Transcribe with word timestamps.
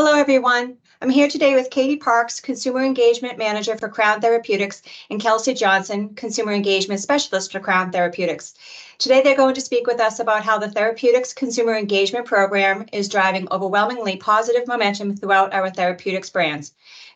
Hello, 0.00 0.14
everyone. 0.14 0.76
I'm 1.02 1.10
here 1.10 1.26
today 1.26 1.56
with 1.56 1.70
Katie 1.70 1.96
Parks, 1.96 2.38
Consumer 2.38 2.84
Engagement 2.84 3.36
Manager 3.36 3.76
for 3.76 3.88
Crown 3.88 4.20
Therapeutics, 4.20 4.80
and 5.10 5.20
Kelsey 5.20 5.54
Johnson, 5.54 6.14
Consumer 6.14 6.52
Engagement 6.52 7.00
Specialist 7.00 7.50
for 7.50 7.58
Crown 7.58 7.90
Therapeutics. 7.90 8.54
Today, 8.98 9.22
they're 9.22 9.36
going 9.36 9.56
to 9.56 9.60
speak 9.60 9.88
with 9.88 9.98
us 9.98 10.20
about 10.20 10.44
how 10.44 10.56
the 10.56 10.70
Therapeutics 10.70 11.32
Consumer 11.32 11.74
Engagement 11.74 12.26
Program 12.26 12.86
is 12.92 13.08
driving 13.08 13.48
overwhelmingly 13.50 14.16
positive 14.18 14.68
momentum 14.68 15.16
throughout 15.16 15.52
our 15.52 15.68
therapeutics 15.68 16.30
brands. 16.30 16.74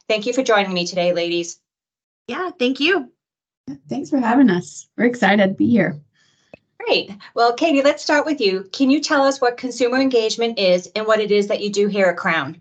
Thank 0.09 0.27
you 0.27 0.33
for 0.33 0.43
joining 0.43 0.75
me 0.75 0.85
today, 0.85 1.13
ladies. 1.13 1.61
Yeah, 2.27 2.51
thank 2.59 2.81
you. 2.81 3.13
Thanks 3.89 4.11
for 4.11 4.19
having 4.19 4.51
us. 4.51 4.89
We're 4.99 5.05
excited 5.05 5.47
to 5.47 5.55
be 5.55 5.71
here. 5.71 6.01
Great. 6.81 7.13
Well, 7.37 7.55
Katie, 7.55 7.83
let's 7.83 8.03
start 8.03 8.27
with 8.27 8.41
you. 8.41 8.69
Can 8.73 8.91
you 8.91 9.01
tell 9.01 9.23
us 9.23 9.41
what 9.41 9.57
consumer 9.57 9.99
engagement 9.99 10.59
is 10.59 10.89
and 10.97 11.07
what 11.07 11.21
it 11.21 11.31
is 11.31 11.47
that 11.47 11.61
you 11.61 11.71
do 11.71 11.87
here 11.87 12.07
at 12.07 12.17
Crown? 12.17 12.61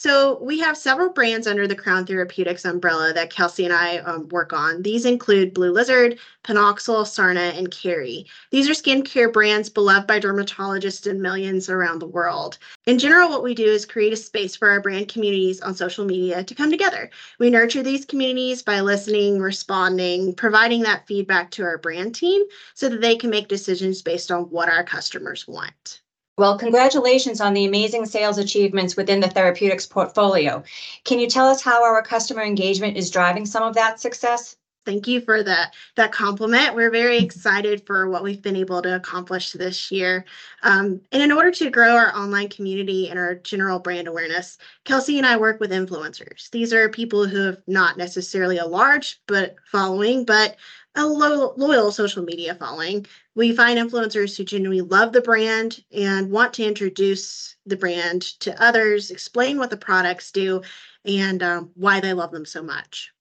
So 0.00 0.38
we 0.40 0.60
have 0.60 0.76
several 0.76 1.10
brands 1.10 1.48
under 1.48 1.66
the 1.66 1.74
Crown 1.74 2.06
Therapeutics 2.06 2.64
umbrella 2.64 3.12
that 3.14 3.30
Kelsey 3.30 3.64
and 3.64 3.74
I 3.74 3.96
um, 3.98 4.28
work 4.28 4.52
on. 4.52 4.82
These 4.82 5.04
include 5.04 5.52
Blue 5.52 5.72
Lizard, 5.72 6.20
Panoxyl, 6.44 7.04
Sarna, 7.04 7.58
and 7.58 7.68
Kerry. 7.72 8.24
These 8.52 8.70
are 8.70 8.74
skincare 8.74 9.32
brands 9.32 9.68
beloved 9.68 10.06
by 10.06 10.20
dermatologists 10.20 11.10
and 11.10 11.20
millions 11.20 11.68
around 11.68 11.98
the 11.98 12.06
world. 12.06 12.58
In 12.86 13.00
general, 13.00 13.28
what 13.28 13.42
we 13.42 13.56
do 13.56 13.64
is 13.64 13.84
create 13.84 14.12
a 14.12 14.16
space 14.16 14.54
for 14.54 14.70
our 14.70 14.80
brand 14.80 15.08
communities 15.08 15.60
on 15.62 15.74
social 15.74 16.04
media 16.04 16.44
to 16.44 16.54
come 16.54 16.70
together. 16.70 17.10
We 17.40 17.50
nurture 17.50 17.82
these 17.82 18.04
communities 18.04 18.62
by 18.62 18.82
listening, 18.82 19.40
responding, 19.40 20.36
providing 20.36 20.82
that 20.82 21.08
feedback 21.08 21.50
to 21.50 21.64
our 21.64 21.76
brand 21.76 22.14
team 22.14 22.44
so 22.74 22.88
that 22.88 23.00
they 23.00 23.16
can 23.16 23.30
make 23.30 23.48
decisions 23.48 24.00
based 24.00 24.30
on 24.30 24.44
what 24.44 24.68
our 24.68 24.84
customers 24.84 25.48
want. 25.48 26.02
Well, 26.38 26.56
congratulations 26.56 27.40
on 27.42 27.52
the 27.52 27.66
amazing 27.66 28.06
sales 28.06 28.38
achievements 28.38 28.96
within 28.96 29.20
the 29.20 29.28
therapeutics 29.28 29.84
portfolio. 29.84 30.62
Can 31.04 31.18
you 31.20 31.28
tell 31.28 31.48
us 31.48 31.60
how 31.62 31.84
our 31.84 32.02
customer 32.02 32.42
engagement 32.42 32.96
is 32.96 33.10
driving 33.10 33.44
some 33.44 33.62
of 33.62 33.74
that 33.74 34.00
success? 34.00 34.56
Thank 34.84 35.06
you 35.06 35.20
for 35.20 35.42
that 35.42 35.74
that 35.96 36.12
compliment. 36.12 36.74
We're 36.74 36.90
very 36.90 37.18
excited 37.18 37.86
for 37.86 38.08
what 38.08 38.22
we've 38.22 38.40
been 38.40 38.56
able 38.56 38.80
to 38.80 38.96
accomplish 38.96 39.52
this 39.52 39.92
year. 39.92 40.24
Um, 40.62 41.02
and 41.12 41.22
in 41.22 41.30
order 41.30 41.50
to 41.50 41.68
grow 41.68 41.94
our 41.94 42.16
online 42.16 42.48
community 42.48 43.10
and 43.10 43.18
our 43.18 43.34
general 43.34 43.80
brand 43.80 44.08
awareness, 44.08 44.56
Kelsey 44.84 45.18
and 45.18 45.26
I 45.26 45.36
work 45.36 45.60
with 45.60 45.72
influencers. 45.72 46.48
These 46.50 46.72
are 46.72 46.88
people 46.88 47.26
who 47.26 47.38
have 47.38 47.60
not 47.66 47.98
necessarily 47.98 48.56
a 48.56 48.66
large 48.66 49.20
but 49.26 49.56
following, 49.70 50.24
but 50.24 50.56
a 50.94 51.06
lo- 51.06 51.52
loyal 51.56 51.92
social 51.92 52.24
media 52.24 52.54
following. 52.54 53.06
We 53.34 53.54
find 53.54 53.78
influencers 53.78 54.36
who 54.36 54.44
genuinely 54.44 54.80
love 54.80 55.12
the 55.12 55.20
brand 55.20 55.84
and 55.92 56.30
want 56.30 56.54
to 56.54 56.64
introduce 56.64 57.56
the 57.66 57.76
brand 57.76 58.22
to 58.40 58.60
others, 58.60 59.10
explain 59.10 59.58
what 59.58 59.68
the 59.68 59.76
products 59.76 60.32
do, 60.32 60.62
and 61.04 61.42
um, 61.42 61.70
why 61.74 62.00
they 62.00 62.14
love 62.14 62.32
them 62.32 62.46
so 62.46 62.62
much. 62.62 63.12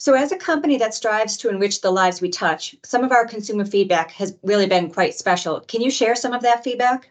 So, 0.00 0.14
as 0.14 0.32
a 0.32 0.38
company 0.38 0.78
that 0.78 0.94
strives 0.94 1.36
to 1.36 1.50
enrich 1.50 1.82
the 1.82 1.90
lives 1.90 2.22
we 2.22 2.30
touch, 2.30 2.74
some 2.82 3.04
of 3.04 3.12
our 3.12 3.26
consumer 3.26 3.66
feedback 3.66 4.10
has 4.12 4.34
really 4.42 4.66
been 4.66 4.90
quite 4.90 5.14
special. 5.14 5.60
Can 5.60 5.82
you 5.82 5.90
share 5.90 6.16
some 6.16 6.32
of 6.32 6.40
that 6.40 6.64
feedback? 6.64 7.10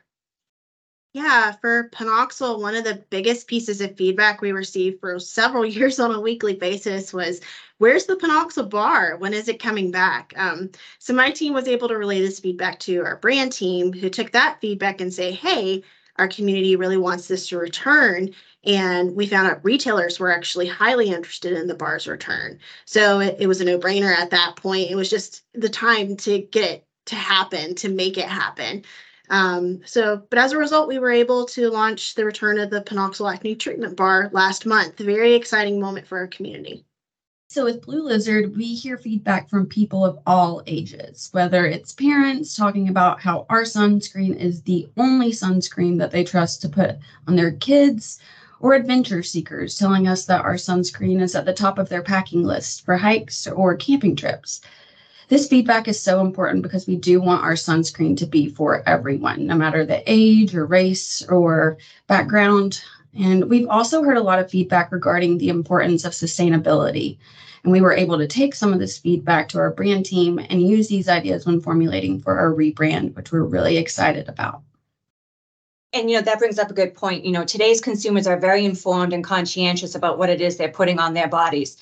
Yeah, 1.14 1.52
for 1.52 1.90
Panoxyl, 1.90 2.60
one 2.60 2.76
of 2.76 2.84
the 2.84 3.06
biggest 3.12 3.46
pieces 3.46 3.80
of 3.82 3.96
feedback 3.96 4.42
we 4.42 4.52
received 4.54 5.02
for 5.02 5.20
several 5.20 5.64
years 5.68 6.00
on 6.00 6.16
a 6.16 6.20
weekly 6.20 6.56
basis 6.56 7.14
was 7.14 7.42
where's 7.78 8.08
the 8.08 8.16
Panoxyl 8.16 8.68
bar? 8.68 9.18
When 9.18 9.36
is 9.36 9.48
it 9.50 9.62
coming 9.62 9.92
back? 9.92 10.34
Um, 10.36 10.72
so 10.98 11.14
my 11.14 11.30
team 11.30 11.54
was 11.54 11.68
able 11.68 11.90
to 11.90 11.98
relay 11.98 12.22
this 12.22 12.40
feedback 12.40 12.80
to 12.82 13.06
our 13.06 13.18
brand 13.18 13.52
team 13.52 13.94
who 13.94 14.10
took 14.10 14.32
that 14.32 14.62
feedback 14.62 15.00
and 15.00 15.14
say, 15.14 15.32
hey, 15.32 15.84
our 16.20 16.28
community 16.28 16.76
really 16.76 16.98
wants 16.98 17.28
this 17.28 17.48
to 17.48 17.58
return. 17.58 18.30
And 18.66 19.16
we 19.16 19.26
found 19.26 19.48
out 19.48 19.64
retailers 19.64 20.20
were 20.20 20.32
actually 20.32 20.68
highly 20.68 21.10
interested 21.10 21.54
in 21.54 21.68
the 21.68 21.76
bar's 21.76 22.08
return. 22.08 22.60
So 22.86 23.20
it, 23.20 23.38
it 23.40 23.48
was 23.48 23.62
a 23.62 23.66
no 23.66 23.80
brainer 23.80 24.14
at 24.14 24.32
that 24.32 24.58
point. 24.58 24.92
It 24.92 24.96
was 24.96 25.10
just 25.10 25.44
the 25.54 25.70
time 25.70 26.18
to 26.18 26.40
get 26.40 26.70
it 26.70 26.86
to 27.06 27.16
happen, 27.16 27.74
to 27.76 27.90
make 27.90 28.18
it 28.18 28.26
happen. 28.26 28.84
Um, 29.30 29.82
so, 29.86 30.24
but 30.30 30.40
as 30.40 30.52
a 30.52 30.58
result, 30.58 30.88
we 30.88 31.00
were 31.00 31.12
able 31.12 31.46
to 31.48 31.70
launch 31.70 32.16
the 32.16 32.26
return 32.26 32.60
of 32.60 32.70
the 32.70 32.82
Panoxyl 32.82 33.34
Acne 33.34 33.56
Treatment 33.56 33.96
Bar 33.96 34.30
last 34.34 34.66
month. 34.66 34.98
Very 34.98 35.34
exciting 35.34 35.80
moment 35.80 36.08
for 36.08 36.18
our 36.18 36.28
community. 36.28 36.86
So, 37.52 37.66
with 37.66 37.82
Blue 37.82 38.04
Lizard, 38.04 38.56
we 38.56 38.76
hear 38.76 38.96
feedback 38.96 39.50
from 39.50 39.66
people 39.66 40.06
of 40.06 40.20
all 40.28 40.62
ages, 40.68 41.30
whether 41.32 41.66
it's 41.66 41.94
parents 41.94 42.56
talking 42.56 42.90
about 42.90 43.22
how 43.22 43.48
our 43.50 43.64
sunscreen 43.64 44.38
is 44.38 44.62
the 44.62 44.88
only 44.98 45.32
sunscreen 45.32 45.98
that 45.98 46.12
they 46.12 46.24
trust 46.24 46.62
to 46.62 46.70
put 46.70 46.98
on 47.28 47.36
their 47.36 47.54
kids, 47.54 48.20
or 48.60 48.76
adventure 48.76 49.24
seekers 49.24 49.80
telling 49.80 50.08
us 50.08 50.26
that 50.26 50.46
our 50.46 50.58
sunscreen 50.58 51.24
is 51.24 51.34
at 51.34 51.46
the 51.46 51.52
top 51.52 51.80
of 51.80 51.90
their 51.90 52.04
packing 52.04 52.44
list 52.44 52.86
for 52.86 52.98
hikes 52.98 53.48
or 53.48 53.76
camping 53.76 54.16
trips. 54.16 54.62
This 55.30 55.48
feedback 55.48 55.88
is 55.88 56.00
so 56.00 56.22
important 56.22 56.62
because 56.62 56.86
we 56.86 56.98
do 56.98 57.20
want 57.20 57.44
our 57.44 57.54
sunscreen 57.54 58.16
to 58.18 58.28
be 58.28 58.48
for 58.48 58.88
everyone, 58.88 59.48
no 59.48 59.56
matter 59.56 59.88
the 59.88 60.04
age 60.06 60.54
or 60.54 60.68
race 60.68 61.24
or 61.28 61.80
background. 62.06 62.84
And 63.18 63.50
we've 63.50 63.68
also 63.68 64.04
heard 64.04 64.18
a 64.18 64.24
lot 64.24 64.40
of 64.40 64.50
feedback 64.50 64.92
regarding 64.92 65.38
the 65.38 65.50
importance 65.50 66.06
of 66.06 66.14
sustainability. 66.14 67.18
And 67.64 67.72
we 67.72 67.82
were 67.82 67.94
able 67.94 68.18
to 68.18 68.28
take 68.28 68.56
some 68.56 68.72
of 68.72 68.80
this 68.80 68.98
feedback 68.98 69.50
to 69.50 69.60
our 69.60 69.72
brand 69.72 70.06
team 70.06 70.40
and 70.40 70.62
use 70.62 70.88
these 70.88 71.10
ideas 71.10 71.46
when 71.46 71.60
formulating 71.60 72.20
for 72.20 72.38
our 72.38 72.54
rebrand, 72.54 73.16
which 73.16 73.32
we're 73.32 73.44
really 73.44 73.78
excited 73.78 74.30
about. 74.30 74.62
And 75.92 76.10
you 76.10 76.18
know 76.18 76.22
that 76.22 76.38
brings 76.38 76.60
up 76.60 76.70
a 76.70 76.76
good 76.76 76.94
point. 76.94 77.26
You 77.26 77.32
know, 77.32 77.44
today's 77.44 77.82
consumers 77.82 78.28
are 78.28 78.38
very 78.38 78.64
informed 78.64 79.12
and 79.12 79.24
conscientious 79.24 79.96
about 79.96 80.20
what 80.20 80.30
it 80.30 80.40
is 80.40 80.56
they're 80.56 80.70
putting 80.70 81.00
on 81.00 81.16
their 81.16 81.28
bodies. 81.28 81.78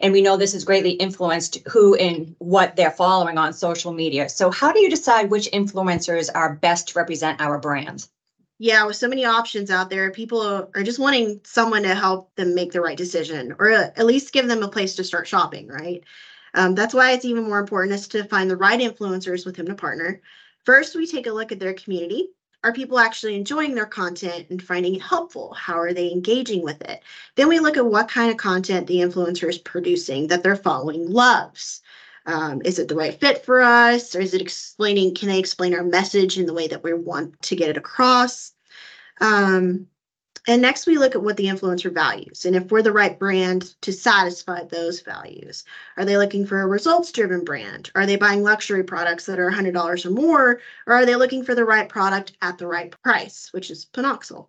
And 0.00 0.12
we 0.12 0.22
know 0.22 0.36
this 0.36 0.52
has 0.52 0.64
greatly 0.64 0.92
influenced 0.92 1.58
who 1.66 1.96
and 1.96 2.36
what 2.38 2.76
they're 2.76 2.92
following 2.92 3.36
on 3.36 3.52
social 3.52 3.92
media. 3.92 4.28
So, 4.28 4.52
how 4.52 4.70
do 4.70 4.78
you 4.78 4.88
decide 4.88 5.28
which 5.28 5.50
influencers 5.50 6.30
are 6.32 6.54
best 6.54 6.88
to 6.88 6.98
represent 6.98 7.40
our 7.40 7.58
brands? 7.58 8.08
Yeah, 8.60 8.84
with 8.86 8.96
so 8.96 9.08
many 9.08 9.24
options 9.24 9.70
out 9.70 9.88
there, 9.88 10.10
people 10.10 10.42
are 10.74 10.82
just 10.82 10.98
wanting 10.98 11.40
someone 11.44 11.82
to 11.84 11.94
help 11.94 12.34
them 12.34 12.54
make 12.54 12.72
the 12.72 12.80
right 12.80 12.96
decision 12.96 13.54
or 13.58 13.70
at 13.70 14.04
least 14.06 14.32
give 14.32 14.48
them 14.48 14.62
a 14.64 14.68
place 14.68 14.96
to 14.96 15.04
start 15.04 15.28
shopping, 15.28 15.68
right? 15.68 16.02
Um, 16.54 16.74
that's 16.74 16.94
why 16.94 17.12
it's 17.12 17.24
even 17.24 17.44
more 17.44 17.60
important 17.60 17.94
is 17.94 18.08
to 18.08 18.24
find 18.24 18.50
the 18.50 18.56
right 18.56 18.80
influencers 18.80 19.46
with 19.46 19.56
whom 19.56 19.66
to 19.66 19.74
partner. 19.74 20.20
First, 20.64 20.96
we 20.96 21.06
take 21.06 21.26
a 21.28 21.32
look 21.32 21.52
at 21.52 21.60
their 21.60 21.74
community 21.74 22.30
are 22.64 22.72
people 22.72 22.98
actually 22.98 23.36
enjoying 23.36 23.76
their 23.76 23.86
content 23.86 24.46
and 24.50 24.60
finding 24.60 24.96
it 24.96 25.00
helpful? 25.02 25.54
How 25.54 25.78
are 25.78 25.92
they 25.92 26.10
engaging 26.10 26.62
with 26.64 26.82
it? 26.82 27.04
Then 27.36 27.46
we 27.48 27.60
look 27.60 27.76
at 27.76 27.86
what 27.86 28.08
kind 28.08 28.32
of 28.32 28.36
content 28.36 28.88
the 28.88 28.96
influencer 28.96 29.48
is 29.48 29.58
producing 29.58 30.26
that 30.26 30.42
their 30.42 30.56
following 30.56 31.08
loves. 31.08 31.82
Um, 32.28 32.60
is 32.62 32.78
it 32.78 32.88
the 32.88 32.94
right 32.94 33.18
fit 33.18 33.42
for 33.44 33.62
us? 33.62 34.14
Or 34.14 34.20
is 34.20 34.34
it 34.34 34.42
explaining, 34.42 35.14
can 35.14 35.28
they 35.28 35.38
explain 35.38 35.74
our 35.74 35.82
message 35.82 36.38
in 36.38 36.44
the 36.44 36.52
way 36.52 36.68
that 36.68 36.84
we 36.84 36.92
want 36.92 37.40
to 37.42 37.56
get 37.56 37.70
it 37.70 37.78
across? 37.78 38.52
Um, 39.20 39.86
and 40.46 40.62
next, 40.62 40.86
we 40.86 40.98
look 40.98 41.14
at 41.14 41.22
what 41.22 41.38
the 41.38 41.46
influencer 41.46 41.92
values 41.92 42.44
and 42.44 42.54
if 42.54 42.70
we're 42.70 42.82
the 42.82 42.92
right 42.92 43.18
brand 43.18 43.74
to 43.80 43.92
satisfy 43.92 44.64
those 44.64 45.00
values. 45.00 45.64
Are 45.96 46.04
they 46.04 46.18
looking 46.18 46.46
for 46.46 46.60
a 46.60 46.66
results 46.66 47.12
driven 47.12 47.44
brand? 47.44 47.90
Are 47.94 48.06
they 48.06 48.16
buying 48.16 48.42
luxury 48.42 48.84
products 48.84 49.24
that 49.26 49.38
are 49.38 49.50
$100 49.50 50.04
or 50.04 50.10
more? 50.10 50.60
Or 50.86 50.94
are 50.94 51.06
they 51.06 51.16
looking 51.16 51.44
for 51.44 51.54
the 51.54 51.64
right 51.64 51.88
product 51.88 52.32
at 52.42 52.58
the 52.58 52.66
right 52.66 52.94
price, 53.02 53.48
which 53.52 53.70
is 53.70 53.86
Panoxyl? 53.86 54.48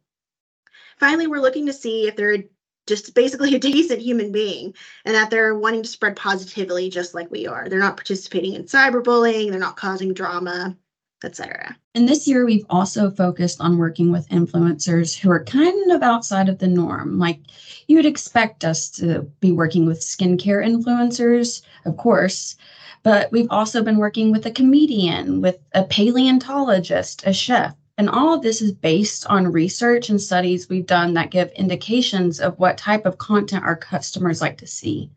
Finally, 0.97 1.28
we're 1.28 1.41
looking 1.41 1.66
to 1.66 1.73
see 1.73 2.07
if 2.07 2.18
they're 2.18 2.44
just 2.89 3.16
basically 3.16 3.55
a 3.55 3.59
decent 3.59 4.01
human 4.01 4.33
being 4.33 4.73
and 5.05 5.16
that 5.16 5.29
they're 5.29 5.57
wanting 5.57 5.83
to 5.83 5.89
spread 5.89 6.17
positively 6.17 6.89
just 6.89 7.13
like 7.13 7.31
we 7.31 7.47
are. 7.47 7.69
They're 7.69 7.79
not 7.79 7.95
participating 7.95 8.55
in 8.55 8.63
cyberbullying, 8.63 9.50
they're 9.50 9.59
not 9.59 9.77
causing 9.77 10.13
drama, 10.13 10.75
etc. 11.23 11.77
And 11.95 12.07
this 12.07 12.27
year, 12.27 12.45
we've 12.45 12.66
also 12.69 13.09
focused 13.09 13.61
on 13.61 13.77
working 13.77 14.11
with 14.11 14.29
influencers 14.29 15.17
who 15.17 15.29
are 15.31 15.44
kind 15.44 15.91
of 15.91 16.01
outside 16.01 16.50
of 16.50 16.59
the 16.59 16.67
norm. 16.67 17.19
Like 17.19 17.39
you 17.88 17.95
would 17.95 18.06
expect 18.06 18.63
us 18.63 18.89
to 18.92 19.21
be 19.39 19.51
working 19.51 19.85
with 19.85 20.00
skincare 20.00 20.65
influencers, 20.65 21.62
of 21.85 21.97
course, 21.97 22.56
but 23.03 23.31
we've 23.31 23.50
also 23.50 23.83
been 23.83 23.97
working 23.97 24.31
with 24.31 24.45
a 24.45 24.51
comedian, 24.51 25.42
with 25.42 25.57
a 25.74 25.83
paleontologist, 25.83 27.24
a 27.25 27.33
chef. 27.33 27.75
And 28.00 28.10
all 28.10 28.34
of 28.34 28.42
this 28.42 28.62
is 28.62 28.72
based 28.72 29.28
on 29.28 29.51
research 29.51 30.07
and 30.07 30.22
studies 30.22 30.69
we've 30.69 30.86
done 30.86 31.16
that 31.16 31.31
give 31.31 31.51
indications 31.51 32.40
of 32.40 32.57
what 32.57 32.78
type 32.78 33.06
of 33.06 33.18
content 33.18 33.66
our 33.66 33.75
customers 33.75 34.40
like 34.40 34.57
to 34.60 34.68
see. 34.68 35.12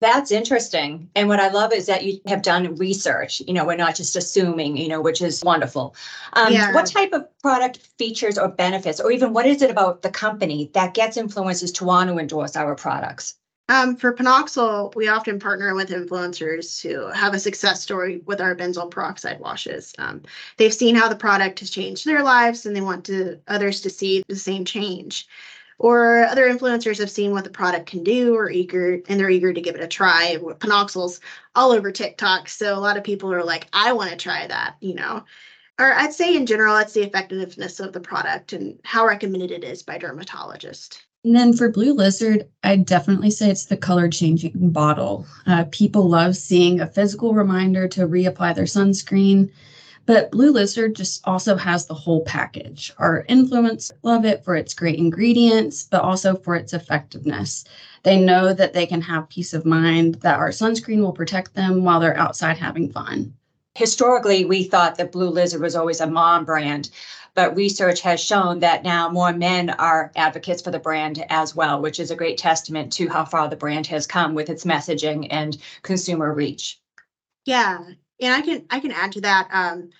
That's 0.00 0.30
interesting. 0.30 1.10
And 1.16 1.28
what 1.28 1.40
I 1.40 1.48
love 1.48 1.72
is 1.72 1.86
that 1.86 2.04
you 2.04 2.20
have 2.28 2.42
done 2.42 2.76
research. 2.76 3.42
You 3.44 3.54
know, 3.54 3.66
we're 3.66 3.74
not 3.74 3.96
just 3.96 4.14
assuming, 4.14 4.76
you 4.76 4.86
know, 4.86 5.00
which 5.00 5.20
is 5.20 5.42
wonderful. 5.42 5.96
Um, 6.34 6.52
yeah. 6.52 6.72
What 6.72 6.86
type 6.86 7.12
of 7.12 7.26
product 7.40 7.78
features 7.98 8.38
or 8.38 8.46
benefits, 8.46 9.00
or 9.00 9.10
even 9.10 9.32
what 9.32 9.44
is 9.44 9.60
it 9.60 9.70
about 9.72 10.02
the 10.02 10.10
company 10.10 10.70
that 10.74 10.94
gets 10.94 11.16
influencers 11.16 11.74
to 11.74 11.84
want 11.84 12.08
to 12.08 12.18
endorse 12.18 12.54
our 12.54 12.76
products? 12.76 13.34
Um, 13.70 13.96
for 13.96 14.14
Panoxyl, 14.14 14.94
we 14.94 15.08
often 15.08 15.38
partner 15.38 15.74
with 15.74 15.88
influencers 15.88 16.82
who 16.82 17.06
have 17.06 17.32
a 17.32 17.38
success 17.38 17.82
story 17.82 18.20
with 18.26 18.40
our 18.40 18.54
benzoyl 18.54 18.90
peroxide 18.90 19.40
washes. 19.40 19.94
Um, 19.98 20.22
they've 20.58 20.74
seen 20.74 20.94
how 20.94 21.08
the 21.08 21.16
product 21.16 21.60
has 21.60 21.70
changed 21.70 22.04
their 22.04 22.22
lives 22.22 22.66
and 22.66 22.76
they 22.76 22.82
want 22.82 23.06
to 23.06 23.40
others 23.48 23.80
to 23.80 23.90
see 23.90 24.22
the 24.28 24.36
same 24.36 24.66
change. 24.66 25.26
Or 25.78 26.24
other 26.24 26.48
influencers 26.48 26.98
have 26.98 27.10
seen 27.10 27.32
what 27.32 27.44
the 27.44 27.50
product 27.50 27.86
can 27.86 28.04
do 28.04 28.36
or 28.36 28.50
eager 28.50 29.00
and 29.08 29.18
they're 29.18 29.30
eager 29.30 29.52
to 29.52 29.60
give 29.60 29.74
it 29.74 29.82
a 29.82 29.88
try. 29.88 30.36
Panoxyl's 30.36 31.20
all 31.54 31.72
over 31.72 31.90
TikTok. 31.90 32.50
So 32.50 32.76
a 32.76 32.78
lot 32.78 32.98
of 32.98 33.02
people 33.02 33.32
are 33.32 33.42
like, 33.42 33.66
I 33.72 33.94
want 33.94 34.10
to 34.10 34.16
try 34.16 34.46
that, 34.46 34.76
you 34.80 34.94
know. 34.94 35.24
Or 35.78 35.92
I'd 35.94 36.12
say 36.12 36.36
in 36.36 36.46
general, 36.46 36.76
it's 36.76 36.92
the 36.92 37.02
effectiveness 37.02 37.80
of 37.80 37.94
the 37.94 38.00
product 38.00 38.52
and 38.52 38.78
how 38.84 39.06
recommended 39.06 39.50
it 39.50 39.64
is 39.64 39.82
by 39.82 39.98
dermatologists. 39.98 40.98
And 41.24 41.34
then 41.34 41.54
for 41.54 41.70
Blue 41.70 41.94
Lizard, 41.94 42.46
I 42.62 42.76
definitely 42.76 43.30
say 43.30 43.50
it's 43.50 43.64
the 43.64 43.78
color 43.78 44.10
changing 44.10 44.52
bottle. 44.70 45.26
Uh, 45.46 45.64
people 45.70 46.06
love 46.06 46.36
seeing 46.36 46.80
a 46.80 46.86
physical 46.86 47.32
reminder 47.32 47.88
to 47.88 48.06
reapply 48.06 48.54
their 48.54 48.64
sunscreen, 48.64 49.50
but 50.04 50.30
Blue 50.30 50.52
Lizard 50.52 50.94
just 50.94 51.26
also 51.26 51.56
has 51.56 51.86
the 51.86 51.94
whole 51.94 52.22
package. 52.24 52.92
Our 52.98 53.24
influencers 53.30 53.90
love 54.02 54.26
it 54.26 54.44
for 54.44 54.54
its 54.54 54.74
great 54.74 54.98
ingredients, 54.98 55.84
but 55.90 56.02
also 56.02 56.36
for 56.36 56.56
its 56.56 56.74
effectiveness. 56.74 57.64
They 58.02 58.20
know 58.20 58.52
that 58.52 58.74
they 58.74 58.84
can 58.84 59.00
have 59.00 59.30
peace 59.30 59.54
of 59.54 59.64
mind 59.64 60.16
that 60.16 60.38
our 60.38 60.50
sunscreen 60.50 61.00
will 61.00 61.12
protect 61.12 61.54
them 61.54 61.84
while 61.84 62.00
they're 62.00 62.18
outside 62.18 62.58
having 62.58 62.92
fun. 62.92 63.32
Historically, 63.76 64.44
we 64.44 64.62
thought 64.62 64.96
that 64.98 65.10
Blue 65.10 65.30
Lizard 65.30 65.62
was 65.62 65.74
always 65.74 66.00
a 66.00 66.06
mom 66.06 66.44
brand, 66.44 66.90
but 67.34 67.56
research 67.56 68.00
has 68.00 68.20
shown 68.20 68.60
that 68.60 68.84
now 68.84 69.08
more 69.08 69.32
men 69.32 69.70
are 69.70 70.12
advocates 70.16 70.62
for 70.62 70.70
the 70.70 70.78
brand 70.78 71.24
as 71.30 71.54
well, 71.54 71.80
which 71.80 71.98
is 72.00 72.10
a 72.10 72.16
great 72.16 72.38
testament 72.38 72.92
to 72.94 73.08
how 73.08 73.24
far 73.24 73.48
the 73.48 73.56
brand 73.56 73.86
has 73.88 74.06
come 74.06 74.34
with 74.34 74.48
its 74.48 74.64
messaging 74.64 75.26
and 75.30 75.58
consumer 75.82 76.32
reach. 76.32 76.80
Yeah, 77.44 77.78
and 78.20 78.32
I 78.34 78.40
can 78.40 78.64
I 78.70 78.80
can 78.80 78.92
add 78.92 79.12
to 79.12 79.20
that. 79.22 79.48
Um, 79.52 79.90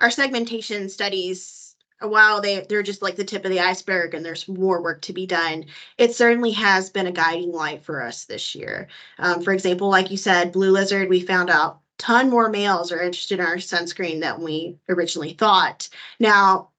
our 0.00 0.10
segmentation 0.10 0.88
studies, 0.88 1.76
while 2.00 2.40
they 2.40 2.66
they're 2.68 2.82
just 2.82 3.02
like 3.02 3.16
the 3.16 3.24
tip 3.24 3.44
of 3.44 3.50
the 3.50 3.60
iceberg, 3.60 4.14
and 4.14 4.24
there's 4.24 4.48
more 4.48 4.82
work 4.82 5.00
to 5.02 5.12
be 5.12 5.26
done. 5.26 5.66
It 5.98 6.14
certainly 6.14 6.50
has 6.52 6.90
been 6.90 7.06
a 7.06 7.12
guiding 7.12 7.52
light 7.52 7.84
for 7.84 8.02
us 8.02 8.24
this 8.24 8.54
year. 8.54 8.88
Um, 9.18 9.42
for 9.42 9.52
example, 9.52 9.88
like 9.88 10.10
you 10.10 10.16
said, 10.16 10.52
Blue 10.52 10.70
Lizard, 10.72 11.08
we 11.08 11.20
found 11.20 11.50
out 11.50 11.80
ton 11.98 12.30
more 12.30 12.48
males 12.48 12.90
are 12.90 13.02
interested 13.02 13.38
in 13.38 13.46
our 13.46 13.56
sunscreen 13.56 14.20
than 14.20 14.42
we 14.42 14.78
originally 14.88 15.34
thought. 15.34 15.88
Now, 16.18 16.70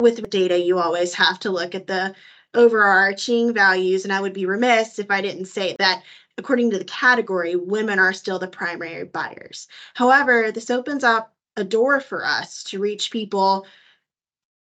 with 0.00 0.28
data, 0.30 0.58
you 0.58 0.78
always 0.78 1.14
have 1.14 1.38
to 1.40 1.50
look 1.50 1.74
at 1.74 1.86
the 1.86 2.14
overarching 2.54 3.52
values. 3.54 4.04
And 4.04 4.12
I 4.12 4.20
would 4.20 4.32
be 4.32 4.46
remiss 4.46 4.98
if 4.98 5.10
I 5.10 5.20
didn't 5.20 5.46
say 5.46 5.76
that 5.78 6.02
according 6.38 6.70
to 6.70 6.78
the 6.78 6.84
category, 6.84 7.54
women 7.56 7.98
are 7.98 8.12
still 8.12 8.38
the 8.38 8.48
primary 8.48 9.04
buyers. 9.04 9.68
However, 9.94 10.50
this 10.50 10.70
opens 10.70 11.04
up 11.04 11.34
a 11.56 11.64
door 11.64 12.00
for 12.00 12.24
us 12.24 12.64
to 12.64 12.78
reach 12.78 13.10
people 13.10 13.66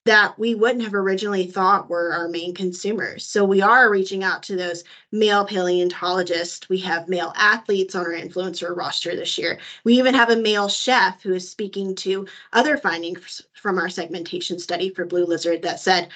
that 0.06 0.38
we 0.38 0.54
wouldn't 0.54 0.84
have 0.84 0.94
originally 0.94 1.46
thought 1.46 1.90
were 1.90 2.12
our 2.12 2.28
main 2.28 2.54
consumers. 2.54 3.26
So 3.26 3.44
we 3.44 3.60
are 3.60 3.90
reaching 3.90 4.22
out 4.22 4.42
to 4.44 4.56
those 4.56 4.84
male 5.10 5.44
paleontologists. 5.44 6.68
We 6.68 6.78
have 6.78 7.08
male 7.08 7.32
athletes 7.36 7.94
on 7.96 8.06
our 8.06 8.12
influencer 8.12 8.76
roster 8.76 9.16
this 9.16 9.36
year. 9.36 9.58
We 9.82 9.98
even 9.98 10.14
have 10.14 10.30
a 10.30 10.36
male 10.36 10.68
chef 10.68 11.22
who 11.22 11.34
is 11.34 11.50
speaking 11.50 11.94
to 11.96 12.26
other 12.52 12.78
findings 12.78 13.42
from 13.52 13.78
our 13.78 13.88
segmentation 13.88 14.60
study 14.60 14.90
for 14.90 15.04
Blue 15.04 15.26
Lizard 15.26 15.62
that 15.62 15.80
said 15.80 16.08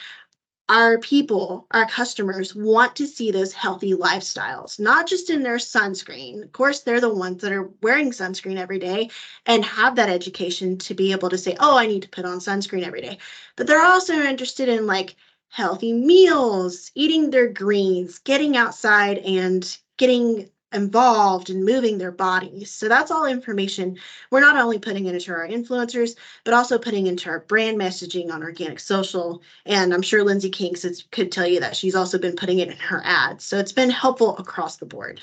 our 0.71 0.99
people, 0.99 1.67
our 1.73 1.85
customers 1.87 2.55
want 2.55 2.95
to 2.95 3.05
see 3.05 3.33
those 3.33 3.53
healthy 3.53 3.93
lifestyles, 3.93 4.79
not 4.79 5.09
just 5.09 5.29
in 5.29 5.43
their 5.43 5.57
sunscreen. 5.57 6.45
Of 6.45 6.53
course, 6.53 6.81
they're 6.81 7.01
the 7.01 7.13
ones 7.13 7.43
that 7.43 7.51
are 7.51 7.71
wearing 7.83 8.13
sunscreen 8.13 8.57
every 8.57 8.79
day 8.79 9.11
and 9.47 9.65
have 9.65 9.97
that 9.97 10.09
education 10.09 10.79
to 10.79 10.95
be 10.95 11.11
able 11.11 11.29
to 11.29 11.39
say, 11.39 11.57
oh, 11.59 11.77
I 11.77 11.89
need 11.89 12.03
to 12.03 12.09
put 12.09 12.25
on 12.25 12.39
sunscreen 12.39 12.85
every 12.85 13.01
day. 13.01 13.19
But 13.57 13.67
they're 13.67 13.85
also 13.85 14.15
interested 14.15 14.69
in 14.69 14.87
like 14.87 15.17
healthy 15.49 15.93
meals, 15.93 16.93
eating 16.95 17.31
their 17.31 17.49
greens, 17.49 18.21
getting 18.21 18.57
outside 18.57 19.19
and 19.19 19.77
getting 19.99 20.51
involved 20.73 21.51
in 21.51 21.65
moving 21.65 21.99
their 21.99 22.13
bodies. 22.13 22.71
So 22.71 22.89
that's 22.89 23.11
all 23.11 23.27
information 23.27 23.99
we're 24.31 24.41
not 24.41 24.57
only 24.57 24.79
putting 24.79 25.07
into 25.07 25.33
our 25.33 25.47
influencers, 25.49 26.17
but 26.45 26.55
also 26.55 26.79
putting 26.79 27.07
into 27.07 27.29
our 27.29 27.41
brand 27.41 27.79
messaging 27.79 28.31
on 28.33 28.43
organic 28.43 28.81
social. 28.81 29.43
And 29.67 29.93
I'm 29.93 30.03
sure 30.03 30.25
Lindsay 30.25 30.51
Kinks 30.51 30.87
could 31.11 31.33
tell 31.33 31.47
you 31.47 31.61
that 31.61 31.77
she's 31.77 31.95
also 31.95 32.19
been 32.19 32.37
putting 32.37 32.59
it 32.61 32.69
in 32.69 32.77
her 32.79 33.03
ads. 33.05 33.45
So 33.45 33.59
it's 33.59 33.73
been 33.73 33.91
helpful 33.91 34.37
across 34.39 34.77
the 34.77 34.87
board. 34.87 35.21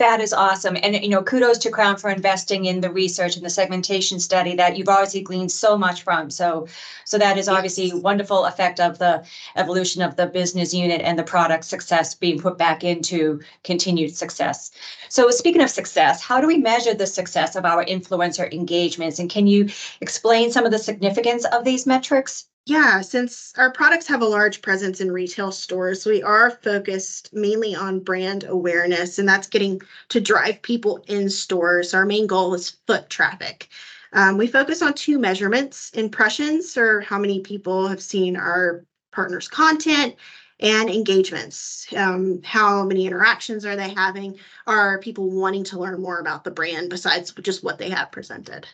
That 0.00 0.20
is 0.20 0.32
awesome. 0.32 0.76
And, 0.82 0.96
you 0.96 1.08
know, 1.08 1.22
kudos 1.22 1.58
to 1.58 1.70
Crown 1.70 1.96
for 1.96 2.10
investing 2.10 2.64
in 2.64 2.80
the 2.80 2.90
research 2.90 3.36
and 3.36 3.44
the 3.44 3.50
segmentation 3.50 4.18
study 4.18 4.56
that 4.56 4.76
you've 4.76 4.88
obviously 4.88 5.20
gleaned 5.22 5.52
so 5.52 5.78
much 5.78 6.02
from. 6.02 6.30
So, 6.30 6.66
so 7.04 7.16
that 7.16 7.38
is 7.38 7.48
obviously 7.48 7.86
yes. 7.86 7.94
wonderful 7.94 8.44
effect 8.46 8.80
of 8.80 8.98
the 8.98 9.24
evolution 9.54 10.02
of 10.02 10.16
the 10.16 10.26
business 10.26 10.74
unit 10.74 11.00
and 11.00 11.16
the 11.16 11.22
product 11.22 11.64
success 11.64 12.12
being 12.12 12.40
put 12.40 12.58
back 12.58 12.82
into 12.82 13.40
continued 13.62 14.16
success. 14.16 14.72
So 15.08 15.30
speaking 15.30 15.62
of 15.62 15.70
success, 15.70 16.20
how 16.20 16.40
do 16.40 16.48
we 16.48 16.58
measure 16.58 16.94
the 16.94 17.06
success 17.06 17.54
of 17.54 17.64
our 17.64 17.84
influencer 17.84 18.52
engagements? 18.52 19.20
And 19.20 19.30
can 19.30 19.46
you 19.46 19.68
explain 20.00 20.50
some 20.50 20.64
of 20.64 20.72
the 20.72 20.78
significance 20.80 21.44
of 21.44 21.64
these 21.64 21.86
metrics? 21.86 22.48
Yeah, 22.66 23.00
since 23.02 23.52
our 23.58 23.70
products 23.70 24.06
have 24.08 24.22
a 24.22 24.26
large 24.26 24.62
presence 24.62 25.00
in 25.00 25.12
retail 25.12 25.52
stores, 25.52 26.06
we 26.06 26.22
are 26.22 26.50
focused 26.50 27.32
mainly 27.34 27.74
on 27.74 28.00
brand 28.00 28.44
awareness, 28.44 29.18
and 29.18 29.28
that's 29.28 29.48
getting 29.48 29.80
to 30.08 30.20
drive 30.20 30.62
people 30.62 31.04
in 31.06 31.28
stores. 31.28 31.92
Our 31.92 32.06
main 32.06 32.26
goal 32.26 32.54
is 32.54 32.70
foot 32.86 33.10
traffic. 33.10 33.68
Um, 34.14 34.38
we 34.38 34.46
focus 34.46 34.80
on 34.82 34.94
two 34.94 35.18
measurements 35.18 35.90
impressions, 35.90 36.76
or 36.78 37.00
how 37.02 37.18
many 37.18 37.40
people 37.40 37.86
have 37.88 38.02
seen 38.02 38.34
our 38.36 38.84
partners' 39.12 39.48
content, 39.48 40.16
and 40.60 40.88
engagements. 40.88 41.86
Um, 41.94 42.40
how 42.42 42.84
many 42.84 43.06
interactions 43.06 43.66
are 43.66 43.76
they 43.76 43.90
having? 43.90 44.38
Are 44.66 44.98
people 45.00 45.30
wanting 45.30 45.64
to 45.64 45.78
learn 45.78 46.00
more 46.00 46.18
about 46.20 46.44
the 46.44 46.50
brand 46.50 46.88
besides 46.90 47.32
just 47.42 47.62
what 47.64 47.78
they 47.78 47.90
have 47.90 48.10
presented? 48.12 48.66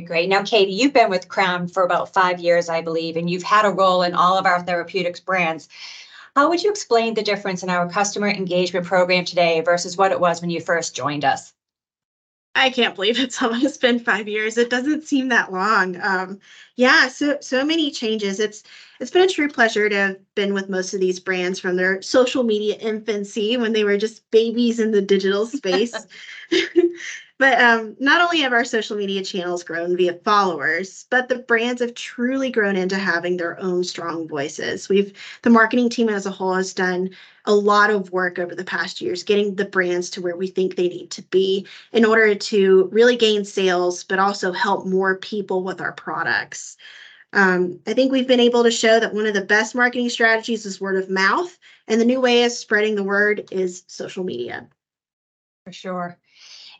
Great. 0.00 0.30
Now, 0.30 0.42
Katie, 0.42 0.72
you've 0.72 0.94
been 0.94 1.10
with 1.10 1.28
Crown 1.28 1.68
for 1.68 1.82
about 1.82 2.14
five 2.14 2.40
years, 2.40 2.70
I 2.70 2.80
believe, 2.80 3.16
and 3.16 3.28
you've 3.28 3.42
had 3.42 3.66
a 3.66 3.70
role 3.70 4.02
in 4.02 4.14
all 4.14 4.38
of 4.38 4.46
our 4.46 4.62
therapeutics 4.62 5.20
brands. 5.20 5.68
How 6.34 6.48
would 6.48 6.62
you 6.62 6.70
explain 6.70 7.12
the 7.12 7.22
difference 7.22 7.62
in 7.62 7.68
our 7.68 7.90
customer 7.90 8.28
engagement 8.28 8.86
program 8.86 9.26
today 9.26 9.60
versus 9.60 9.98
what 9.98 10.10
it 10.10 10.18
was 10.18 10.40
when 10.40 10.48
you 10.48 10.62
first 10.62 10.96
joined 10.96 11.26
us? 11.26 11.52
I 12.54 12.70
can't 12.70 12.94
believe 12.94 13.18
it's 13.18 13.42
almost 13.42 13.80
been 13.80 13.98
five 13.98 14.28
years. 14.28 14.58
It 14.58 14.70
doesn't 14.70 15.04
seem 15.04 15.28
that 15.28 15.52
long. 15.52 15.96
Um, 16.02 16.38
yeah, 16.76 17.08
so 17.08 17.38
so 17.40 17.64
many 17.64 17.90
changes. 17.90 18.40
It's 18.40 18.62
it's 19.00 19.10
been 19.10 19.22
a 19.22 19.28
true 19.28 19.48
pleasure 19.48 19.88
to 19.88 19.96
have 19.96 20.34
been 20.34 20.52
with 20.54 20.68
most 20.68 20.94
of 20.94 21.00
these 21.00 21.18
brands 21.18 21.58
from 21.58 21.76
their 21.76 22.02
social 22.02 22.42
media 22.44 22.76
infancy 22.76 23.56
when 23.56 23.72
they 23.72 23.84
were 23.84 23.96
just 23.96 24.30
babies 24.30 24.78
in 24.78 24.90
the 24.90 25.02
digital 25.02 25.46
space 25.46 26.06
But 27.38 27.60
um, 27.60 27.96
not 27.98 28.20
only 28.20 28.38
have 28.40 28.52
our 28.52 28.64
social 28.64 28.96
media 28.96 29.24
channels 29.24 29.64
grown 29.64 29.96
via 29.96 30.14
followers, 30.24 31.06
but 31.10 31.28
the 31.28 31.38
brands 31.38 31.80
have 31.80 31.94
truly 31.94 32.50
grown 32.50 32.76
into 32.76 32.96
having 32.96 33.36
their 33.36 33.58
own 33.60 33.82
strong 33.82 34.28
voices. 34.28 34.88
We've 34.88 35.12
the 35.42 35.50
marketing 35.50 35.88
team 35.90 36.08
as 36.08 36.24
a 36.26 36.30
whole 36.30 36.54
has 36.54 36.72
done 36.72 37.10
a 37.44 37.54
lot 37.54 37.90
of 37.90 38.12
work 38.12 38.38
over 38.38 38.54
the 38.54 38.64
past 38.64 39.00
years 39.00 39.22
getting 39.22 39.54
the 39.54 39.64
brands 39.64 40.10
to 40.10 40.20
where 40.20 40.36
we 40.36 40.46
think 40.46 40.76
they 40.76 40.88
need 40.88 41.10
to 41.10 41.22
be 41.22 41.66
in 41.92 42.04
order 42.04 42.34
to 42.34 42.88
really 42.92 43.16
gain 43.16 43.44
sales, 43.44 44.04
but 44.04 44.18
also 44.18 44.52
help 44.52 44.86
more 44.86 45.16
people 45.16 45.62
with 45.62 45.80
our 45.80 45.92
products. 45.92 46.76
Um, 47.32 47.80
I 47.86 47.94
think 47.94 48.12
we've 48.12 48.28
been 48.28 48.40
able 48.40 48.62
to 48.62 48.70
show 48.70 49.00
that 49.00 49.14
one 49.14 49.26
of 49.26 49.34
the 49.34 49.44
best 49.44 49.74
marketing 49.74 50.10
strategies 50.10 50.66
is 50.66 50.80
word 50.80 51.02
of 51.02 51.08
mouth, 51.08 51.58
and 51.88 52.00
the 52.00 52.04
new 52.04 52.20
way 52.20 52.44
of 52.44 52.52
spreading 52.52 52.94
the 52.94 53.02
word 53.02 53.48
is 53.50 53.84
social 53.86 54.22
media. 54.22 54.68
For 55.64 55.72
sure. 55.72 56.18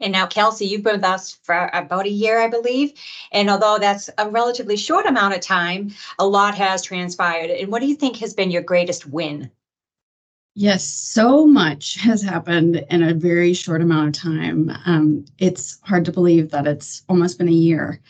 And 0.01 0.13
now, 0.13 0.27
Kelsey, 0.27 0.67
you've 0.67 0.83
been 0.83 0.97
with 0.97 1.05
us 1.05 1.39
for 1.43 1.71
about 1.73 2.07
a 2.07 2.11
year, 2.11 2.41
I 2.41 2.49
believe. 2.49 2.93
And 3.31 3.49
although 3.49 3.79
that's 3.79 4.11
a 4.19 4.29
relatively 4.29 4.77
short 4.77 5.07
amount 5.07 5.35
of 5.35 5.41
time, 5.41 5.93
a 6.19 6.27
lot 6.27 6.57
has 6.57 6.83
transpired. 6.83 7.51
And 7.51 7.71
what 7.71 7.81
do 7.81 7.87
you 7.87 7.95
think 7.95 8.17
has 8.17 8.35
been 8.35 8.51
your 8.51 8.63
greatest 8.63 9.07
win? 9.07 9.51
Yes, 10.55 10.85
so 10.85 11.47
much 11.47 11.97
has 11.97 12.23
happened 12.23 12.85
in 12.91 13.03
a 13.03 13.15
very 13.15 13.55
short 13.55 13.81
amount 13.81 14.17
of 14.17 14.23
time. 14.23 14.71
Um, 14.85 15.25
it's 15.39 15.79
hard 15.83 16.05
to 16.05 16.13
believe 16.13 16.51
that 16.51 16.67
it's 16.67 17.03
almost 17.09 17.39
been 17.39 17.49
a 17.49 17.53
year. 17.53 18.01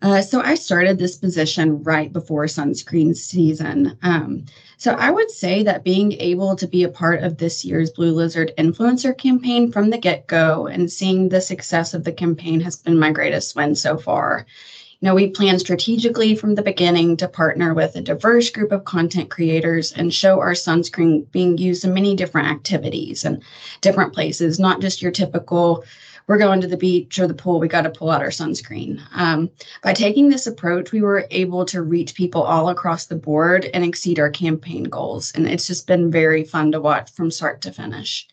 Uh, 0.00 0.22
so 0.22 0.40
I 0.40 0.54
started 0.54 0.96
this 0.98 1.16
position 1.16 1.82
right 1.82 2.12
before 2.12 2.44
sunscreen 2.44 3.16
season. 3.16 3.98
Um, 4.02 4.44
so 4.76 4.92
I 4.92 5.10
would 5.10 5.28
say 5.28 5.64
that 5.64 5.82
being 5.82 6.12
able 6.12 6.54
to 6.54 6.68
be 6.68 6.84
a 6.84 6.88
part 6.88 7.24
of 7.24 7.38
this 7.38 7.64
year's 7.64 7.90
Blue 7.90 8.12
Lizard 8.12 8.52
influencer 8.56 9.16
campaign 9.18 9.72
from 9.72 9.90
the 9.90 9.98
get 9.98 10.28
go 10.28 10.68
and 10.68 10.92
seeing 10.92 11.28
the 11.28 11.40
success 11.40 11.94
of 11.94 12.04
the 12.04 12.12
campaign 12.12 12.60
has 12.60 12.76
been 12.76 12.96
my 12.96 13.10
greatest 13.10 13.56
win 13.56 13.74
so 13.74 13.98
far. 13.98 14.46
You 15.00 15.06
know, 15.06 15.14
we 15.14 15.28
plan 15.28 15.60
strategically 15.60 16.34
from 16.34 16.56
the 16.56 16.62
beginning 16.62 17.16
to 17.18 17.28
partner 17.28 17.72
with 17.72 17.94
a 17.94 18.00
diverse 18.00 18.50
group 18.50 18.72
of 18.72 18.84
content 18.84 19.30
creators 19.30 19.92
and 19.92 20.12
show 20.12 20.40
our 20.40 20.54
sunscreen 20.54 21.30
being 21.30 21.56
used 21.56 21.84
in 21.84 21.94
many 21.94 22.16
different 22.16 22.48
activities 22.48 23.24
and 23.24 23.40
different 23.80 24.12
places, 24.12 24.58
not 24.58 24.80
just 24.80 25.00
your 25.00 25.12
typical 25.12 25.84
we're 26.28 26.36
going 26.36 26.60
to 26.60 26.68
the 26.68 26.76
beach 26.76 27.18
or 27.18 27.26
the 27.26 27.32
pool, 27.32 27.58
we 27.58 27.68
got 27.68 27.82
to 27.82 27.90
pull 27.90 28.10
out 28.10 28.20
our 28.20 28.28
sunscreen. 28.28 29.00
Um, 29.14 29.50
by 29.82 29.94
taking 29.94 30.28
this 30.28 30.46
approach, 30.46 30.92
we 30.92 31.00
were 31.00 31.26
able 31.30 31.64
to 31.64 31.82
reach 31.82 32.14
people 32.14 32.42
all 32.42 32.68
across 32.68 33.06
the 33.06 33.16
board 33.16 33.70
and 33.72 33.82
exceed 33.82 34.20
our 34.20 34.28
campaign 34.28 34.84
goals. 34.84 35.32
And 35.32 35.48
it's 35.48 35.66
just 35.66 35.86
been 35.86 36.10
very 36.10 36.44
fun 36.44 36.70
to 36.72 36.80
watch 36.82 37.10
from 37.12 37.30
start 37.30 37.62
to 37.62 37.72
finish. 37.72 38.28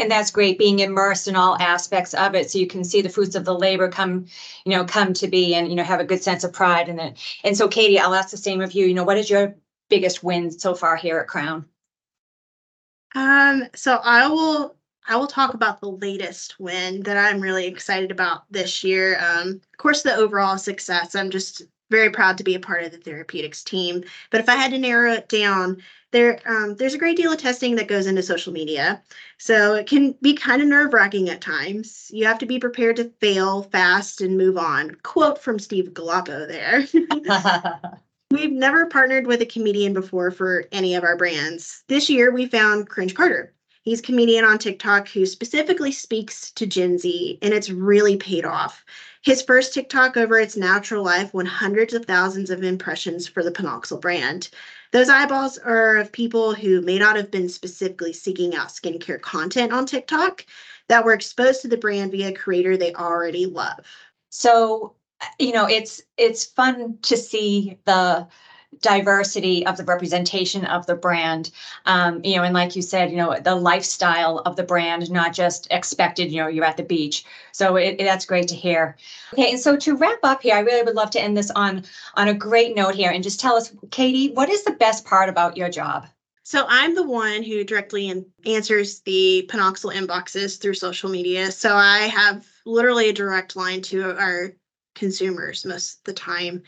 And 0.00 0.10
that's 0.10 0.30
great, 0.30 0.58
being 0.58 0.78
immersed 0.78 1.28
in 1.28 1.36
all 1.36 1.58
aspects 1.60 2.14
of 2.14 2.34
it, 2.34 2.50
so 2.50 2.58
you 2.58 2.66
can 2.66 2.84
see 2.84 3.02
the 3.02 3.10
fruits 3.10 3.36
of 3.36 3.44
the 3.44 3.54
labor 3.54 3.88
come, 3.88 4.26
you 4.64 4.72
know, 4.72 4.84
come 4.84 5.12
to 5.12 5.28
be 5.28 5.54
and, 5.54 5.68
you 5.68 5.74
know, 5.74 5.84
have 5.84 6.00
a 6.00 6.04
good 6.04 6.22
sense 6.22 6.42
of 6.42 6.54
pride 6.54 6.88
in 6.88 6.98
it. 6.98 7.18
And 7.44 7.56
so 7.56 7.68
Katie, 7.68 7.98
I'll 7.98 8.14
ask 8.14 8.30
the 8.30 8.36
same 8.38 8.62
of 8.62 8.72
you, 8.72 8.86
you 8.86 8.94
know, 8.94 9.04
what 9.04 9.18
is 9.18 9.28
your 9.28 9.54
biggest 9.90 10.24
win 10.24 10.50
so 10.50 10.74
far 10.74 10.96
here 10.96 11.18
at 11.18 11.28
Crown? 11.28 11.66
Um, 13.14 13.64
so 13.74 14.00
I 14.02 14.26
will 14.28 14.76
I 15.06 15.16
will 15.16 15.26
talk 15.26 15.54
about 15.54 15.80
the 15.80 15.90
latest 15.90 16.58
win 16.60 17.02
that 17.02 17.16
I'm 17.16 17.40
really 17.40 17.66
excited 17.66 18.10
about 18.10 18.44
this 18.50 18.84
year. 18.84 19.18
Um, 19.18 19.60
of 19.72 19.78
course, 19.78 20.02
the 20.02 20.14
overall 20.14 20.56
success. 20.56 21.14
I'm 21.14 21.30
just 21.30 21.62
very 21.90 22.10
proud 22.10 22.38
to 22.38 22.44
be 22.44 22.54
a 22.54 22.60
part 22.60 22.84
of 22.84 22.92
the 22.92 22.98
therapeutics 22.98 23.64
team. 23.64 24.04
But 24.30 24.40
if 24.40 24.48
I 24.48 24.54
had 24.54 24.70
to 24.70 24.78
narrow 24.78 25.12
it 25.12 25.28
down, 25.28 25.82
there 26.12 26.40
um, 26.46 26.76
there's 26.76 26.94
a 26.94 26.98
great 26.98 27.16
deal 27.16 27.32
of 27.32 27.38
testing 27.38 27.76
that 27.76 27.88
goes 27.88 28.06
into 28.06 28.22
social 28.22 28.52
media, 28.52 29.02
so 29.38 29.74
it 29.74 29.86
can 29.86 30.12
be 30.22 30.34
kind 30.34 30.60
of 30.60 30.68
nerve 30.68 30.92
wracking 30.92 31.28
at 31.28 31.40
times. 31.40 32.10
You 32.12 32.26
have 32.26 32.38
to 32.38 32.46
be 32.46 32.58
prepared 32.58 32.96
to 32.96 33.12
fail 33.20 33.64
fast 33.64 34.20
and 34.20 34.36
move 34.36 34.56
on. 34.56 34.96
Quote 35.02 35.40
from 35.40 35.58
Steve 35.58 35.90
Galappo 35.92 36.48
there. 36.48 36.86
We've 38.30 38.52
never 38.52 38.86
partnered 38.86 39.26
with 39.26 39.42
a 39.42 39.46
comedian 39.46 39.92
before 39.92 40.30
for 40.30 40.66
any 40.70 40.94
of 40.94 41.02
our 41.02 41.16
brands. 41.16 41.82
This 41.88 42.08
year, 42.08 42.30
we 42.32 42.46
found 42.46 42.88
Cringe 42.88 43.14
Carter. 43.14 43.54
He's 43.82 44.00
a 44.00 44.04
comedian 44.04 44.44
on 44.44 44.58
TikTok 44.58 45.08
who 45.08 45.24
specifically 45.24 45.90
speaks 45.90 46.50
to 46.52 46.66
Gen 46.66 46.98
Z, 46.98 47.38
and 47.40 47.54
it's 47.54 47.70
really 47.70 48.16
paid 48.16 48.44
off. 48.44 48.84
His 49.22 49.42
first 49.42 49.74
TikTok 49.74 50.16
over 50.16 50.38
its 50.38 50.56
natural 50.56 51.02
life 51.02 51.32
won 51.32 51.46
hundreds 51.46 51.94
of 51.94 52.04
thousands 52.04 52.50
of 52.50 52.62
impressions 52.62 53.26
for 53.26 53.42
the 53.42 53.50
Panoxyl 53.50 54.00
brand. 54.00 54.50
Those 54.92 55.08
eyeballs 55.08 55.58
are 55.58 55.96
of 55.96 56.10
people 56.10 56.54
who 56.54 56.80
may 56.82 56.98
not 56.98 57.16
have 57.16 57.30
been 57.30 57.48
specifically 57.48 58.12
seeking 58.12 58.54
out 58.54 58.68
skincare 58.68 59.20
content 59.20 59.72
on 59.72 59.86
TikTok 59.86 60.44
that 60.88 61.04
were 61.04 61.12
exposed 61.12 61.62
to 61.62 61.68
the 61.68 61.76
brand 61.76 62.10
via 62.10 62.28
a 62.28 62.32
creator 62.32 62.76
they 62.76 62.92
already 62.94 63.46
love. 63.46 63.78
So, 64.30 64.94
you 65.38 65.52
know, 65.52 65.66
it's 65.66 66.02
it's 66.16 66.44
fun 66.44 66.98
to 67.02 67.16
see 67.16 67.78
the 67.84 68.26
diversity 68.80 69.66
of 69.66 69.76
the 69.76 69.84
representation 69.84 70.64
of 70.64 70.86
the 70.86 70.94
brand. 70.94 71.50
Um, 71.86 72.20
you 72.24 72.36
know, 72.36 72.44
and 72.44 72.54
like 72.54 72.76
you 72.76 72.82
said, 72.82 73.10
you 73.10 73.16
know, 73.16 73.36
the 73.38 73.54
lifestyle 73.54 74.38
of 74.46 74.56
the 74.56 74.62
brand, 74.62 75.10
not 75.10 75.32
just 75.34 75.66
expected, 75.70 76.30
you 76.30 76.40
know, 76.40 76.48
you're 76.48 76.64
at 76.64 76.76
the 76.76 76.82
beach. 76.82 77.24
So 77.52 77.76
it, 77.76 77.96
it- 77.98 78.04
that's 78.04 78.24
great 78.26 78.48
to 78.48 78.54
hear. 78.56 78.96
Okay, 79.34 79.50
and 79.50 79.60
so 79.60 79.76
to 79.76 79.96
wrap 79.96 80.18
up 80.22 80.42
here, 80.42 80.54
I 80.54 80.60
really 80.60 80.82
would 80.82 80.94
love 80.94 81.10
to 81.10 81.20
end 81.20 81.36
this 81.36 81.50
on 81.50 81.84
on 82.14 82.28
a 82.28 82.34
great 82.34 82.74
note 82.74 82.94
here 82.94 83.10
and 83.10 83.22
just 83.22 83.40
tell 83.40 83.56
us, 83.56 83.72
Katie, 83.90 84.32
what 84.32 84.48
is 84.48 84.64
the 84.64 84.72
best 84.72 85.04
part 85.04 85.28
about 85.28 85.56
your 85.56 85.68
job? 85.68 86.06
So 86.42 86.64
I'm 86.68 86.94
the 86.94 87.06
one 87.06 87.42
who 87.44 87.62
directly 87.64 88.08
an- 88.10 88.26
answers 88.44 89.00
the 89.00 89.46
Panoxyl 89.48 89.94
inboxes 89.94 90.60
through 90.60 90.74
social 90.74 91.08
media. 91.10 91.52
So 91.52 91.76
I 91.76 92.00
have 92.08 92.46
literally 92.66 93.08
a 93.08 93.12
direct 93.12 93.54
line 93.56 93.82
to 93.82 94.16
our 94.18 94.52
consumers 94.96 95.64
most 95.64 95.98
of 95.98 96.04
the 96.04 96.12
time. 96.12 96.62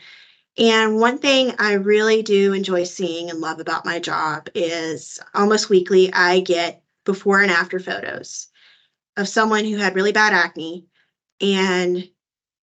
And 0.57 0.99
one 0.99 1.17
thing 1.17 1.55
I 1.57 1.73
really 1.73 2.21
do 2.21 2.53
enjoy 2.53 2.83
seeing 2.83 3.29
and 3.29 3.39
love 3.39 3.59
about 3.59 3.85
my 3.85 3.99
job 3.99 4.49
is 4.53 5.19
almost 5.33 5.69
weekly 5.69 6.13
I 6.13 6.41
get 6.41 6.83
before 7.05 7.41
and 7.41 7.51
after 7.51 7.79
photos 7.79 8.49
of 9.17 9.27
someone 9.27 9.65
who 9.65 9.77
had 9.77 9.95
really 9.95 10.11
bad 10.11 10.33
acne 10.33 10.85
and 11.41 12.07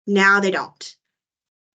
now 0.08 0.40
they 0.40 0.52
don't. 0.52 0.96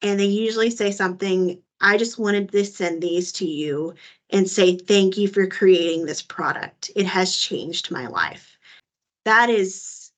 And 0.02 0.18
they 0.18 0.26
usually 0.26 0.70
say 0.70 0.90
something, 0.90 1.62
I 1.80 1.98
just 1.98 2.18
wanted 2.18 2.50
to 2.52 2.64
send 2.64 3.02
these 3.02 3.32
to 3.32 3.46
you 3.46 3.94
and 4.30 4.48
say 4.48 4.76
thank 4.76 5.18
you 5.18 5.28
for 5.28 5.46
creating 5.46 6.06
this 6.06 6.22
product. 6.22 6.90
It 6.96 7.06
has 7.06 7.36
changed 7.36 7.90
my 7.90 8.06
life. 8.06 8.56
That 9.26 9.50
is 9.50 10.12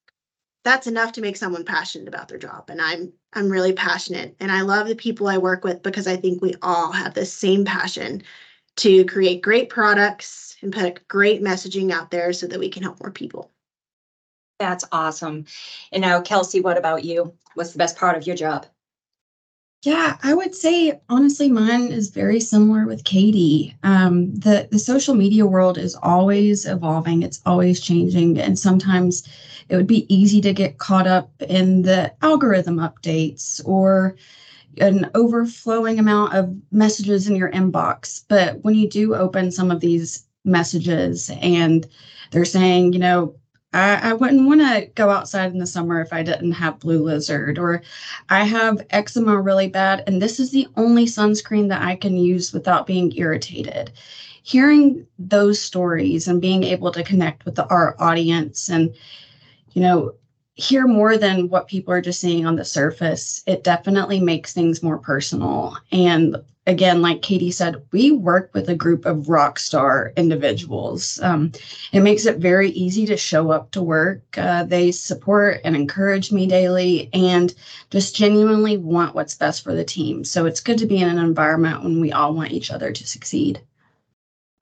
that's 0.65 0.87
enough 0.87 1.12
to 1.12 1.21
make 1.21 1.37
someone 1.37 1.65
passionate 1.65 2.07
about 2.07 2.29
their 2.29 2.39
job 2.39 2.71
and 2.71 2.81
I'm 2.81 3.12
I'm 3.35 3.49
really 3.49 3.73
passionate 3.73 4.37
and 4.41 4.53
I 4.53 4.61
love 4.61 4.89
the 4.89 4.95
people 4.95 5.29
I 5.29 5.39
work 5.39 5.65
with 5.65 5.83
because 5.83 6.07
I 6.07 6.17
think 6.17 6.43
we 6.43 6.55
all 6.62 6.93
have 6.93 7.15
the 7.15 7.25
same 7.25 7.65
passion 7.65 8.23
to 8.77 9.05
create 9.07 9.43
great 9.43 9.69
products 9.69 10.57
and 10.62 10.73
put 10.73 11.07
great 11.09 11.43
messaging 11.43 11.91
out 11.93 12.11
there 12.11 12.33
so 12.33 12.47
that 12.47 12.59
we 12.59 12.69
can 12.69 12.83
help 12.83 13.01
more 13.01 13.11
people. 13.11 13.51
That's 14.59 14.85
awesome. 14.93 15.47
And 15.91 16.03
now, 16.03 16.21
Kelsey, 16.21 16.61
what 16.61 16.79
about 16.79 17.05
you? 17.05 17.35
What's 17.55 17.73
the 17.73 17.79
best 17.79 17.97
part 17.97 18.17
of 18.17 18.27
your 18.27 18.37
job? 18.37 18.67
Yeah, 19.83 20.17
I 20.23 20.35
would 20.35 20.55
say 20.55 21.01
honestly, 21.09 21.49
mine 21.49 21.91
is 21.91 22.11
very 22.11 22.39
similar 22.39 22.87
with 22.87 23.03
Katie. 23.05 23.77
Um, 23.83 24.33
the 24.37 24.69
the 24.71 24.79
social 24.79 25.15
media 25.17 25.45
world 25.45 25.77
is 25.77 25.97
always 25.97 26.65
evolving; 26.67 27.23
it's 27.23 27.41
always 27.45 27.81
changing, 27.81 28.39
and 28.39 28.57
sometimes 28.57 29.25
it 29.69 29.77
would 29.77 29.89
be 29.89 30.07
easy 30.15 30.41
to 30.43 30.53
get 30.53 30.79
caught 30.79 31.09
up 31.09 31.31
in 31.49 31.83
the 31.83 32.12
algorithm 32.23 32.77
updates 32.77 33.61
or 33.65 34.15
an 34.79 35.11
overflowing 35.15 35.99
amount 35.99 36.35
of 36.35 36.55
messages 36.73 37.29
in 37.29 37.37
your 37.37 37.51
inbox. 37.53 38.25
But 38.29 38.65
when 38.65 38.75
you 38.77 38.89
do 38.89 39.15
open 39.17 39.51
some 39.53 39.71
of 39.71 39.81
these 39.81 40.27
messages 40.45 41.31
and 41.43 41.87
they're 42.33 42.45
saying, 42.47 42.93
you 42.95 42.99
know, 43.01 43.35
I, 43.73 44.11
I 44.11 44.12
wouldn't 44.12 44.47
want 44.47 44.61
to 44.61 44.91
go 44.95 45.11
outside 45.11 45.52
in 45.52 45.59
the 45.59 45.67
summer 45.67 46.00
if 46.00 46.12
I 46.12 46.23
didn't 46.23 46.52
have 46.52 46.81
Blue 46.81 47.02
Lizard, 47.02 47.59
or 47.59 47.83
I 48.29 48.45
have 48.45 48.87
eczema 48.91 49.41
really 49.41 49.69
bad, 49.69 50.05
and 50.07 50.21
this 50.21 50.38
is 50.38 50.50
the 50.50 50.69
only 50.76 51.07
sunscreen 51.07 51.69
that 51.69 51.83
I 51.83 51.97
can 51.97 52.17
use 52.17 52.52
without 52.52 52.87
being 52.87 53.17
irritated. 53.17 53.93
Hearing 54.43 55.07
those 55.19 55.61
stories 55.61 56.29
and 56.29 56.41
being 56.41 56.64
able 56.64 56.91
to 56.93 57.05
connect 57.05 57.45
with 57.45 57.55
the, 57.55 57.67
our 57.69 57.97
audience 57.99 58.69
and, 58.69 58.95
you 59.73 59.83
know, 59.83 60.14
hear 60.55 60.87
more 60.87 61.17
than 61.17 61.49
what 61.49 61.69
people 61.69 61.95
are 61.95 62.02
just 62.02 62.21
seeing 62.21 62.45
on 62.45 62.57
the 62.57 62.64
surface, 62.64 63.43
it 63.47 63.64
definitely 63.64 64.21
makes 64.21 64.52
things 64.52 64.83
more 64.83 64.99
personal. 64.99 65.76
And 65.91 66.37
again, 66.66 67.02
like 67.02 67.23
Katie 67.23 67.50
said, 67.50 67.83
we 67.92 68.12
work 68.12 68.50
with 68.54 68.69
a 68.69 68.75
group 68.75 69.04
of 69.04 69.28
rock 69.28 69.59
star 69.59 70.12
individuals. 70.16 71.21
Um, 71.23 71.52
it 71.92 72.00
makes 72.00 72.26
it 72.26 72.38
very 72.38 72.71
easy 72.71 73.07
to 73.07 73.16
show 73.16 73.50
up 73.50 73.71
to 73.73 73.83
work. 73.83 74.23
Uh, 74.37 74.64
they 74.64 74.92
support 74.92 75.61
and 75.64 75.75
encourage 75.75 76.31
me 76.31 76.47
daily 76.47 77.11
and 77.12 77.54
just 77.90 78.16
genuinely 78.16 78.76
want 78.76 79.14
what's 79.14 79.35
best 79.35 79.64
for 79.64 79.75
the 79.75 79.85
team. 79.85 80.25
So 80.25 80.47
it's 80.47 80.61
good 80.61 80.78
to 80.78 80.87
be 80.87 80.99
in 80.99 81.09
an 81.09 81.19
environment 81.19 81.83
when 81.83 82.00
we 82.00 82.12
all 82.12 82.35
want 82.35 82.52
each 82.52 82.71
other 82.71 82.92
to 82.92 83.07
succeed. 83.07 83.61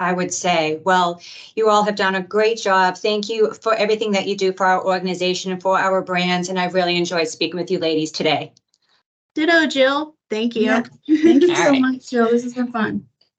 I 0.00 0.14
would 0.14 0.32
say, 0.32 0.80
well, 0.86 1.20
you 1.54 1.68
all 1.68 1.82
have 1.82 1.96
done 1.96 2.14
a 2.14 2.22
great 2.22 2.56
job. 2.56 2.96
Thank 2.96 3.28
you 3.28 3.52
for 3.52 3.74
everything 3.74 4.12
that 4.12 4.26
you 4.26 4.34
do 4.34 4.54
for 4.54 4.64
our 4.64 4.82
organization 4.82 5.52
and 5.52 5.60
for 5.60 5.78
our 5.78 6.00
brands. 6.00 6.48
And 6.48 6.58
I've 6.58 6.72
really 6.72 6.96
enjoyed 6.96 7.28
speaking 7.28 7.60
with 7.60 7.70
you 7.70 7.78
ladies 7.78 8.10
today. 8.10 8.54
Ditto, 9.34 9.66
Jill. 9.66 10.16
Thank 10.30 10.56
you. 10.56 10.62
Yeah. 10.62 10.82
Thank 11.06 11.42
you 11.42 11.50
All 11.50 11.56
so 11.56 11.70
right. 11.70 11.80
much, 11.80 12.08
Jill. 12.08 12.30
This 12.30 12.44
has 12.44 12.54
been 12.54 12.72
fun. 12.72 13.09